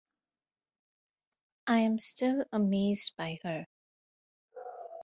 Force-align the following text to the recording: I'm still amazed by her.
I'm 1.67 1.99
still 1.99 2.43
amazed 2.51 3.13
by 3.17 3.37
her. 3.43 3.67